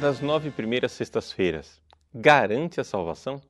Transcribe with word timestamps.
nas 0.00 0.20
nove 0.20 0.50
primeiras 0.50 0.92
sextas-feiras 0.92 1.80
garante 2.14 2.80
a 2.80 2.84
salvação? 2.84 3.40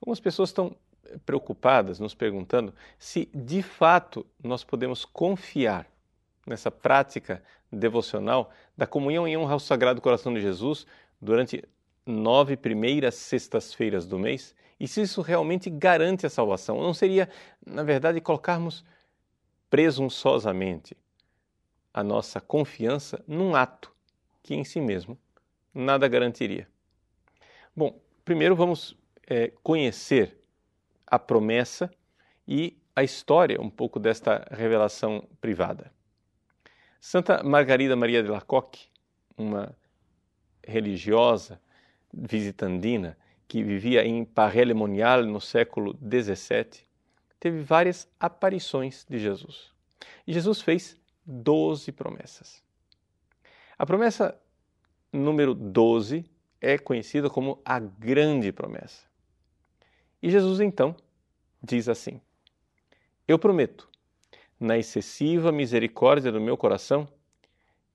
Algumas 0.00 0.20
pessoas 0.20 0.50
estão 0.50 0.76
preocupadas, 1.24 2.00
nos 2.00 2.14
perguntando 2.14 2.74
se 2.98 3.28
de 3.34 3.62
fato 3.62 4.26
nós 4.42 4.64
podemos 4.64 5.04
confiar 5.04 5.86
nessa 6.46 6.70
prática 6.70 7.42
devocional 7.70 8.50
da 8.76 8.86
comunhão 8.86 9.26
em 9.26 9.36
honra 9.36 9.54
ao 9.54 9.60
Sagrado 9.60 10.00
Coração 10.00 10.34
de 10.34 10.40
Jesus 10.40 10.86
durante 11.20 11.62
nove 12.04 12.56
primeiras 12.56 13.14
sextas-feiras 13.14 14.06
do 14.06 14.18
mês 14.18 14.54
e 14.78 14.88
se 14.88 15.02
isso 15.02 15.22
realmente 15.22 15.70
garante 15.70 16.26
a 16.26 16.30
salvação. 16.30 16.80
Não 16.80 16.92
seria, 16.92 17.28
na 17.64 17.82
verdade, 17.82 18.20
colocarmos 18.20 18.84
presunçosamente 19.70 20.96
a 21.92 22.02
nossa 22.02 22.40
confiança 22.40 23.22
num 23.26 23.54
ato 23.54 23.92
que 24.42 24.54
em 24.54 24.64
si 24.64 24.80
mesmo 24.80 25.18
nada 25.74 26.06
garantiria. 26.06 26.68
Bom, 27.74 28.00
primeiro 28.24 28.54
vamos 28.54 28.96
é, 29.26 29.52
conhecer 29.62 30.38
a 31.06 31.18
promessa 31.18 31.90
e 32.46 32.78
a 32.94 33.02
história 33.02 33.60
um 33.60 33.68
pouco 33.68 33.98
desta 33.98 34.46
revelação 34.50 35.26
privada. 35.40 35.92
Santa 37.00 37.42
Margarida 37.42 37.96
Maria 37.96 38.22
de 38.22 38.30
Lacoque, 38.30 38.88
uma 39.36 39.76
religiosa 40.66 41.60
visitandina 42.12 43.18
que 43.48 43.62
vivia 43.62 44.04
em 44.04 44.24
Paris-le-Monial 44.24 45.24
no 45.24 45.40
século 45.40 45.98
XVII, 45.98 46.84
teve 47.38 47.60
várias 47.60 48.08
aparições 48.18 49.04
de 49.08 49.18
Jesus. 49.18 49.72
E 50.26 50.32
Jesus 50.32 50.60
fez 50.60 50.96
doze 51.26 51.92
promessas. 51.92 52.62
A 53.76 53.84
promessa 53.84 54.38
número 55.18 55.54
12 55.54 56.24
é 56.60 56.76
conhecida 56.76 57.30
como 57.30 57.60
a 57.64 57.78
grande 57.78 58.50
promessa. 58.52 59.06
E 60.22 60.30
Jesus 60.30 60.60
então 60.60 60.96
diz 61.62 61.88
assim: 61.88 62.20
Eu 63.28 63.38
prometo, 63.38 63.88
na 64.58 64.76
excessiva 64.78 65.52
misericórdia 65.52 66.32
do 66.32 66.40
meu 66.40 66.56
coração, 66.56 67.06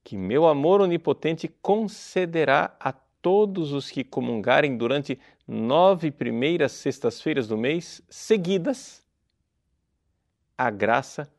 que 0.03 0.17
meu 0.17 0.47
amor 0.47 0.81
onipotente 0.81 1.47
concederá 1.61 2.75
a 2.79 2.93
todos 3.21 3.73
os 3.73 3.91
que 3.91 4.03
comungarem 4.03 4.77
durante 4.77 5.19
nove 5.47 6.09
primeiras 6.11 6.71
sextas-feiras 6.71 7.47
do 7.47 7.57
mês 7.57 8.01
seguidas 8.09 9.03
a 10.57 10.69
graça 10.69 11.29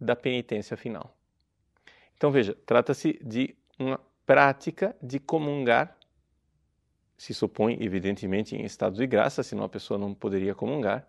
da 0.00 0.16
penitência 0.16 0.76
final. 0.76 1.14
Então 2.16 2.30
veja, 2.30 2.56
trata-se 2.64 3.20
de 3.22 3.54
uma 3.78 4.00
prática 4.26 4.94
de 5.00 5.18
comungar, 5.20 5.96
se 7.16 7.32
supõe 7.32 7.78
evidentemente 7.80 8.54
em 8.54 8.64
estado 8.64 8.96
de 8.96 9.06
graça, 9.06 9.42
senão 9.42 9.64
a 9.64 9.68
pessoa 9.68 9.96
não 9.96 10.12
poderia 10.12 10.54
comungar, 10.54 11.08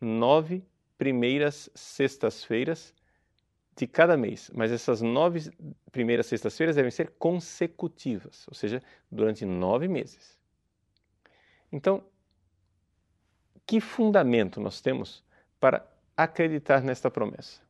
nove 0.00 0.66
primeiras 0.98 1.70
sextas-feiras 1.74 2.92
de 3.76 3.86
cada 3.86 4.16
mês, 4.16 4.50
mas 4.52 4.72
essas 4.72 5.00
nove 5.00 5.52
primeiras 5.92 6.26
sextas-feiras 6.26 6.74
devem 6.74 6.90
ser 6.90 7.12
consecutivas, 7.18 8.44
ou 8.48 8.54
seja, 8.54 8.82
durante 9.10 9.46
nove 9.46 9.86
meses. 9.86 10.36
Então, 11.70 12.04
que 13.64 13.80
fundamento 13.80 14.60
nós 14.60 14.80
temos 14.80 15.22
para 15.60 15.86
acreditar 16.16 16.82
nesta 16.82 17.10
promessa? 17.10 17.60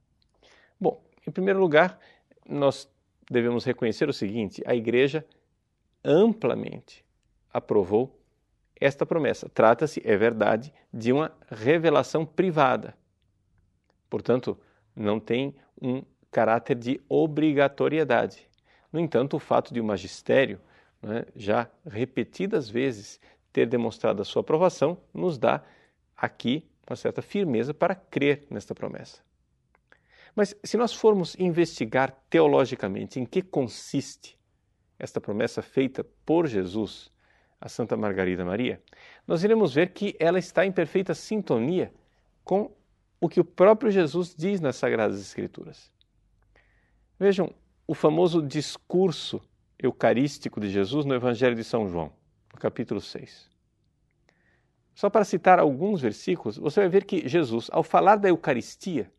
Bom, 0.80 1.02
em 1.26 1.30
primeiro 1.30 1.58
lugar, 1.58 2.00
nós 2.48 2.88
devemos 3.30 3.64
reconhecer 3.64 4.08
o 4.08 4.12
seguinte: 4.12 4.62
a 4.66 4.74
Igreja 4.74 5.24
amplamente 6.04 7.04
aprovou 7.52 8.18
esta 8.80 9.04
promessa. 9.04 9.48
Trata-se, 9.48 10.00
é 10.04 10.16
verdade, 10.16 10.72
de 10.92 11.12
uma 11.12 11.32
revelação 11.50 12.24
privada. 12.24 12.96
Portanto, 14.08 14.56
não 14.94 15.18
tem 15.18 15.54
um 15.80 16.02
caráter 16.30 16.76
de 16.76 17.00
obrigatoriedade. 17.08 18.48
No 18.92 19.00
entanto, 19.00 19.36
o 19.36 19.40
fato 19.40 19.74
de 19.74 19.80
o 19.80 19.84
magistério, 19.84 20.60
né, 21.02 21.24
já 21.34 21.68
repetidas 21.86 22.68
vezes, 22.68 23.20
ter 23.52 23.66
demonstrado 23.66 24.22
a 24.22 24.24
sua 24.24 24.40
aprovação, 24.40 24.98
nos 25.12 25.38
dá 25.38 25.62
aqui 26.16 26.66
uma 26.88 26.96
certa 26.96 27.20
firmeza 27.20 27.74
para 27.74 27.94
crer 27.94 28.46
nesta 28.50 28.74
promessa. 28.74 29.27
Mas 30.38 30.54
se 30.62 30.76
nós 30.76 30.94
formos 30.94 31.34
investigar 31.36 32.16
teologicamente 32.30 33.18
em 33.18 33.26
que 33.26 33.42
consiste 33.42 34.38
esta 34.96 35.20
promessa 35.20 35.62
feita 35.62 36.06
por 36.24 36.46
Jesus 36.46 37.10
a 37.60 37.68
Santa 37.68 37.96
Margarida 37.96 38.44
Maria, 38.44 38.80
nós 39.26 39.42
iremos 39.42 39.74
ver 39.74 39.92
que 39.92 40.14
ela 40.20 40.38
está 40.38 40.64
em 40.64 40.70
perfeita 40.70 41.12
sintonia 41.12 41.92
com 42.44 42.70
o 43.20 43.28
que 43.28 43.40
o 43.40 43.44
próprio 43.44 43.90
Jesus 43.90 44.32
diz 44.32 44.60
nas 44.60 44.76
Sagradas 44.76 45.20
Escrituras. 45.20 45.90
Vejam 47.18 47.52
o 47.84 47.92
famoso 47.92 48.40
discurso 48.40 49.42
eucarístico 49.76 50.60
de 50.60 50.70
Jesus 50.70 51.04
no 51.04 51.16
Evangelho 51.16 51.56
de 51.56 51.64
São 51.64 51.88
João, 51.88 52.12
no 52.54 52.60
capítulo 52.60 53.00
6. 53.00 53.50
Só 54.94 55.10
para 55.10 55.24
citar 55.24 55.58
alguns 55.58 56.00
versículos, 56.00 56.56
você 56.56 56.78
vai 56.78 56.88
ver 56.88 57.04
que 57.06 57.26
Jesus, 57.28 57.68
ao 57.72 57.82
falar 57.82 58.14
da 58.14 58.28
Eucaristia, 58.28 59.10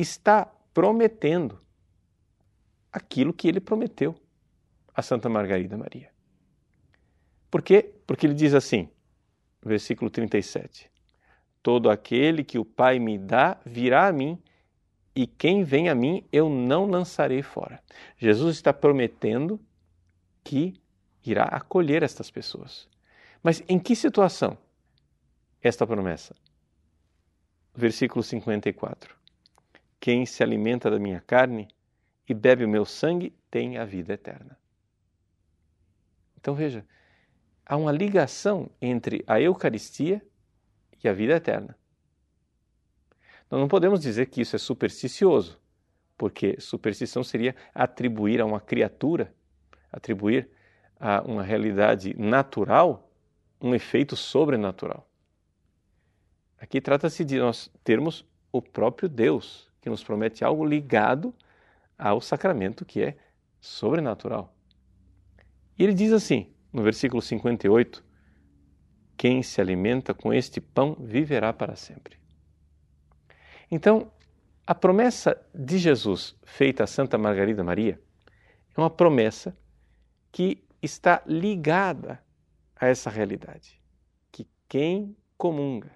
está 0.00 0.46
prometendo 0.72 1.60
aquilo 2.92 3.32
que 3.32 3.48
ele 3.48 3.60
prometeu 3.60 4.14
a 4.94 5.02
Santa 5.02 5.28
Margarida 5.28 5.76
Maria. 5.76 6.10
Por 7.50 7.62
quê? 7.62 7.92
Porque 8.06 8.26
ele 8.26 8.34
diz 8.34 8.54
assim, 8.54 8.88
versículo 9.62 10.10
37. 10.10 10.90
Todo 11.62 11.90
aquele 11.90 12.44
que 12.44 12.58
o 12.58 12.64
Pai 12.64 12.98
me 12.98 13.18
dá 13.18 13.58
virá 13.64 14.06
a 14.06 14.12
mim, 14.12 14.38
e 15.14 15.26
quem 15.26 15.64
vem 15.64 15.88
a 15.88 15.94
mim 15.94 16.24
eu 16.32 16.48
não 16.48 16.86
lançarei 16.86 17.42
fora. 17.42 17.82
Jesus 18.16 18.56
está 18.56 18.72
prometendo 18.72 19.60
que 20.42 20.80
irá 21.24 21.44
acolher 21.44 22.02
estas 22.02 22.30
pessoas. 22.30 22.88
Mas 23.42 23.62
em 23.68 23.78
que 23.78 23.94
situação 23.94 24.56
esta 25.62 25.86
promessa? 25.86 26.34
Versículo 27.74 28.22
54. 28.22 29.19
Quem 30.00 30.24
se 30.24 30.42
alimenta 30.42 30.90
da 30.90 30.98
minha 30.98 31.20
carne 31.20 31.68
e 32.26 32.32
bebe 32.32 32.64
o 32.64 32.68
meu 32.68 32.84
sangue 32.84 33.34
tem 33.50 33.76
a 33.76 33.84
vida 33.84 34.14
eterna. 34.14 34.58
Então 36.40 36.54
veja, 36.54 36.86
há 37.66 37.76
uma 37.76 37.92
ligação 37.92 38.70
entre 38.80 39.22
a 39.26 39.38
Eucaristia 39.38 40.24
e 41.04 41.08
a 41.08 41.12
vida 41.12 41.34
eterna. 41.34 41.76
Nós 43.50 43.60
não 43.60 43.68
podemos 43.68 44.00
dizer 44.00 44.26
que 44.26 44.40
isso 44.40 44.56
é 44.56 44.58
supersticioso, 44.58 45.60
porque 46.16 46.58
superstição 46.60 47.22
seria 47.22 47.54
atribuir 47.74 48.40
a 48.40 48.46
uma 48.46 48.60
criatura, 48.60 49.34
atribuir 49.92 50.48
a 50.98 51.20
uma 51.22 51.42
realidade 51.42 52.14
natural 52.18 53.10
um 53.60 53.74
efeito 53.74 54.16
sobrenatural. 54.16 55.06
Aqui 56.58 56.80
trata-se 56.80 57.24
de 57.24 57.38
nós 57.38 57.70
termos 57.84 58.24
o 58.52 58.62
próprio 58.62 59.08
Deus, 59.08 59.69
que 59.80 59.90
nos 59.90 60.04
promete 60.04 60.44
algo 60.44 60.64
ligado 60.64 61.34
ao 61.98 62.20
sacramento 62.20 62.84
que 62.84 63.02
é 63.02 63.16
sobrenatural. 63.60 64.54
E 65.78 65.84
ele 65.84 65.94
diz 65.94 66.12
assim, 66.12 66.52
no 66.72 66.82
versículo 66.82 67.20
58, 67.20 68.04
quem 69.16 69.42
se 69.42 69.60
alimenta 69.60 70.14
com 70.14 70.32
este 70.32 70.60
pão 70.60 70.96
viverá 70.98 71.52
para 71.52 71.76
sempre. 71.76 72.18
Então, 73.70 74.10
a 74.66 74.74
promessa 74.74 75.40
de 75.54 75.78
Jesus 75.78 76.36
feita 76.42 76.84
a 76.84 76.86
Santa 76.86 77.18
Margarida 77.18 77.64
Maria 77.64 78.00
é 78.76 78.80
uma 78.80 78.90
promessa 78.90 79.56
que 80.32 80.64
está 80.82 81.22
ligada 81.26 82.22
a 82.76 82.86
essa 82.86 83.10
realidade, 83.10 83.80
que 84.30 84.48
quem 84.68 85.16
comunga 85.36 85.90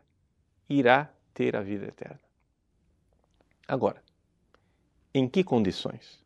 irá 0.68 1.10
ter 1.32 1.56
a 1.56 1.62
vida 1.62 1.86
eterna. 1.86 2.23
Agora, 3.66 4.02
em 5.12 5.28
que 5.28 5.42
condições? 5.42 6.22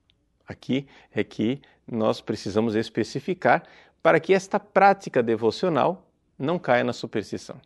Aqui 0.46 0.88
é 1.12 1.23
que 1.23 1.61
nós 1.87 2.20
precisamos 2.20 2.75
especificar 2.75 3.64
para 4.02 4.19
que 4.19 4.32
esta 4.32 4.58
prática 4.58 5.23
devocional 5.23 6.11
não 6.38 6.58
caia 6.58 6.85
na 6.85 6.93
superstição. 6.93 7.61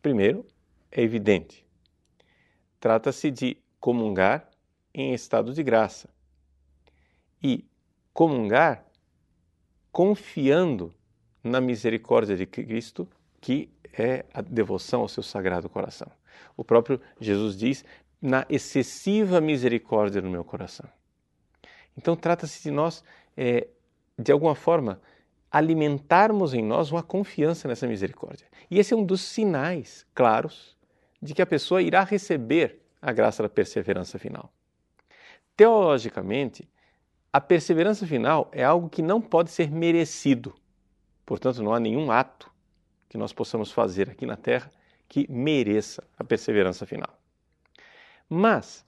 Primeiro, 0.00 0.46
é 0.90 1.02
evidente. 1.02 1.66
Trata-se 2.80 3.30
de 3.30 3.56
comungar 3.80 4.48
em 4.94 5.12
estado 5.12 5.52
de 5.52 5.62
graça. 5.62 6.08
E 7.42 7.64
comungar 8.14 8.86
confiando 9.92 10.94
na 11.42 11.60
misericórdia 11.60 12.36
de 12.36 12.46
Cristo, 12.46 13.08
que 13.40 13.70
é 13.92 14.24
a 14.32 14.40
devoção 14.40 15.00
ao 15.00 15.08
seu 15.08 15.22
sagrado 15.22 15.68
coração. 15.68 16.10
O 16.56 16.64
próprio 16.64 17.00
Jesus 17.20 17.56
diz: 17.56 17.84
na 18.20 18.46
excessiva 18.48 19.40
misericórdia 19.40 20.22
do 20.22 20.30
meu 20.30 20.44
coração. 20.44 20.88
Então, 21.96 22.16
trata-se 22.16 22.62
de 22.62 22.70
nós 22.70 23.02
é, 23.36 23.68
de 24.18 24.32
alguma 24.32 24.54
forma, 24.54 25.00
alimentarmos 25.50 26.54
em 26.54 26.62
nós 26.62 26.90
uma 26.90 27.02
confiança 27.02 27.68
nessa 27.68 27.86
misericórdia. 27.86 28.46
E 28.70 28.78
esse 28.78 28.92
é 28.92 28.96
um 28.96 29.04
dos 29.04 29.22
sinais 29.22 30.06
claros 30.14 30.76
de 31.20 31.34
que 31.34 31.42
a 31.42 31.46
pessoa 31.46 31.82
irá 31.82 32.04
receber 32.04 32.80
a 33.00 33.12
graça 33.12 33.42
da 33.42 33.48
perseverança 33.48 34.18
final. 34.18 34.52
Teologicamente, 35.56 36.68
a 37.32 37.40
perseverança 37.40 38.06
final 38.06 38.50
é 38.52 38.64
algo 38.64 38.88
que 38.88 39.02
não 39.02 39.20
pode 39.20 39.50
ser 39.50 39.70
merecido. 39.70 40.54
Portanto, 41.24 41.62
não 41.62 41.74
há 41.74 41.80
nenhum 41.80 42.10
ato 42.10 42.50
que 43.08 43.16
nós 43.16 43.32
possamos 43.32 43.70
fazer 43.70 44.10
aqui 44.10 44.26
na 44.26 44.36
Terra 44.36 44.70
que 45.08 45.30
mereça 45.30 46.02
a 46.18 46.24
perseverança 46.24 46.84
final. 46.84 47.15
Mas 48.28 48.84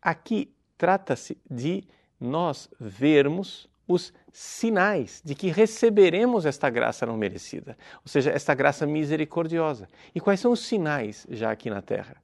aqui 0.00 0.52
trata-se 0.76 1.36
de 1.50 1.84
nós 2.20 2.68
vermos 2.78 3.68
os 3.86 4.12
sinais 4.32 5.22
de 5.24 5.34
que 5.34 5.48
receberemos 5.48 6.44
esta 6.44 6.68
graça 6.68 7.06
não 7.06 7.16
merecida, 7.16 7.76
ou 8.04 8.08
seja, 8.08 8.30
esta 8.30 8.54
graça 8.54 8.86
misericordiosa. 8.86 9.88
E 10.14 10.20
quais 10.20 10.40
são 10.40 10.52
os 10.52 10.66
sinais 10.66 11.26
já 11.30 11.50
aqui 11.50 11.70
na 11.70 11.80
Terra? 11.80 12.16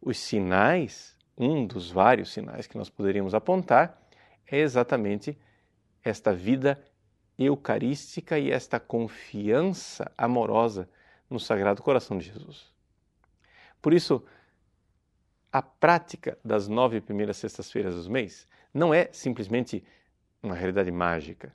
Os 0.00 0.18
sinais, 0.18 1.16
um 1.36 1.66
dos 1.66 1.90
vários 1.90 2.32
sinais 2.32 2.66
que 2.66 2.76
nós 2.76 2.90
poderíamos 2.90 3.34
apontar, 3.34 4.00
é 4.46 4.58
exatamente 4.58 5.36
esta 6.04 6.32
vida 6.32 6.80
eucarística 7.38 8.38
e 8.38 8.50
esta 8.50 8.78
confiança 8.78 10.10
amorosa 10.16 10.88
no 11.28 11.40
Sagrado 11.40 11.82
Coração 11.82 12.18
de 12.18 12.26
Jesus. 12.26 12.70
Por 13.80 13.92
isso, 13.92 14.22
a 15.56 15.62
prática 15.62 16.36
das 16.44 16.68
nove 16.68 17.00
primeiras 17.00 17.38
sextas-feiras 17.38 18.04
do 18.04 18.10
mês 18.10 18.46
não 18.74 18.92
é 18.92 19.08
simplesmente 19.10 19.82
uma 20.42 20.54
realidade 20.54 20.92
mágica, 20.92 21.50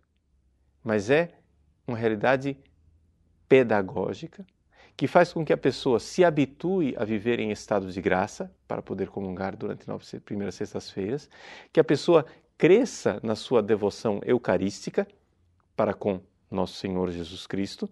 mas 0.84 1.12
é 1.12 1.30
uma 1.86 1.96
realidade 1.96 2.58
pedagógica 3.48 4.44
que 4.98 5.06
faz 5.08 5.32
com 5.32 5.46
que 5.46 5.54
a 5.54 5.58
pessoa 5.58 6.00
se 6.00 6.26
habitue 6.26 6.96
a 6.98 7.06
viver 7.06 7.40
em 7.40 7.52
estado 7.52 7.92
de 7.92 8.02
graça 8.02 8.52
para 8.68 8.82
poder 8.82 9.10
comungar 9.10 9.56
durante 9.56 9.88
nove 9.88 10.20
primeiras 10.22 10.56
sextas-feiras, 10.56 11.30
que 11.72 11.80
a 11.80 11.84
pessoa 11.84 12.26
cresça 12.58 13.20
na 13.22 13.36
sua 13.36 13.62
devoção 13.62 14.20
eucarística 14.26 15.08
para 15.76 15.94
com 15.94 16.20
nosso 16.50 16.74
Senhor 16.74 17.12
Jesus 17.12 17.46
Cristo 17.46 17.88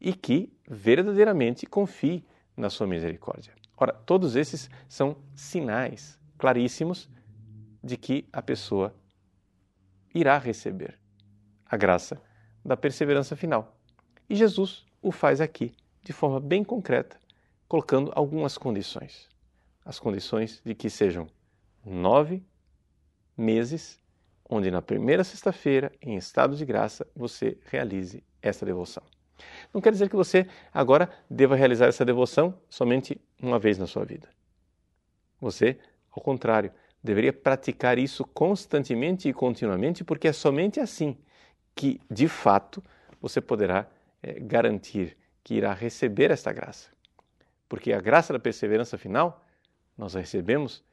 e 0.00 0.14
que 0.14 0.52
verdadeiramente 0.70 1.66
confie 1.66 2.24
na 2.56 2.70
sua 2.70 2.86
misericórdia. 2.86 3.60
Ora, 3.82 3.94
todos 4.06 4.36
esses 4.36 4.70
são 4.88 5.16
sinais 5.34 6.16
claríssimos 6.38 7.10
de 7.82 7.96
que 7.96 8.28
a 8.32 8.40
pessoa 8.40 8.94
irá 10.14 10.38
receber 10.38 11.00
a 11.66 11.76
graça 11.76 12.22
da 12.64 12.76
perseverança 12.76 13.34
final. 13.34 13.76
E 14.30 14.36
Jesus 14.36 14.86
o 15.02 15.10
faz 15.10 15.40
aqui 15.40 15.74
de 16.00 16.12
forma 16.12 16.38
bem 16.38 16.62
concreta, 16.62 17.18
colocando 17.66 18.12
algumas 18.14 18.56
condições. 18.56 19.28
As 19.84 19.98
condições 19.98 20.62
de 20.64 20.76
que 20.76 20.88
sejam 20.88 21.26
nove 21.84 22.40
meses, 23.36 24.00
onde 24.48 24.70
na 24.70 24.80
primeira 24.80 25.24
sexta-feira, 25.24 25.90
em 26.00 26.14
estado 26.14 26.54
de 26.54 26.64
graça, 26.64 27.04
você 27.16 27.58
realize 27.64 28.22
essa 28.40 28.64
devoção. 28.64 29.02
Não 29.72 29.80
quer 29.80 29.92
dizer 29.92 30.08
que 30.08 30.16
você 30.16 30.46
agora 30.72 31.10
deva 31.28 31.56
realizar 31.56 31.86
essa 31.86 32.04
devoção 32.04 32.58
somente 32.68 33.20
uma 33.40 33.58
vez 33.58 33.78
na 33.78 33.86
sua 33.86 34.04
vida. 34.04 34.28
Você, 35.40 35.78
ao 36.10 36.22
contrário, 36.22 36.72
deveria 37.02 37.32
praticar 37.32 37.98
isso 37.98 38.24
constantemente 38.24 39.28
e 39.28 39.32
continuamente, 39.32 40.04
porque 40.04 40.28
é 40.28 40.32
somente 40.32 40.78
assim 40.78 41.16
que, 41.74 42.00
de 42.10 42.28
fato, 42.28 42.82
você 43.20 43.40
poderá 43.40 43.88
é, 44.22 44.38
garantir 44.38 45.16
que 45.42 45.54
irá 45.54 45.72
receber 45.72 46.30
esta 46.30 46.52
graça. 46.52 46.90
Porque 47.68 47.92
a 47.92 48.00
graça 48.00 48.32
da 48.32 48.38
perseverança 48.38 48.98
final 48.98 49.44
nós 49.96 50.14
a 50.14 50.20
recebemos 50.20 50.84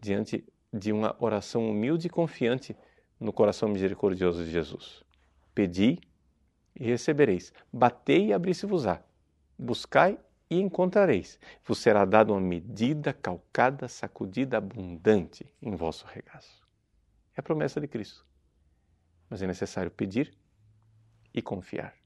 diante 0.00 0.44
de 0.72 0.92
uma 0.92 1.14
oração 1.20 1.68
humilde 1.68 2.06
e 2.06 2.10
confiante 2.10 2.74
no 3.20 3.32
coração 3.32 3.68
misericordioso 3.68 4.44
de 4.44 4.50
Jesus. 4.50 5.04
Pedi 5.54 6.00
e 6.74 6.84
recebereis. 6.84 7.52
Batei 7.72 8.26
e 8.26 8.32
abri-se-vos-á. 8.32 9.02
Buscai 9.58 10.18
e 10.50 10.60
encontrareis. 10.60 11.38
Vos 11.64 11.78
será 11.78 12.04
dada 12.04 12.32
uma 12.32 12.40
medida 12.40 13.12
calcada, 13.12 13.88
sacudida, 13.88 14.58
abundante 14.58 15.46
em 15.60 15.74
vosso 15.74 16.06
regaço. 16.06 16.62
É 17.36 17.40
a 17.40 17.42
promessa 17.42 17.80
de 17.80 17.88
Cristo. 17.88 18.26
Mas 19.30 19.42
é 19.42 19.46
necessário 19.46 19.90
pedir 19.90 20.36
e 21.32 21.40
confiar. 21.40 22.01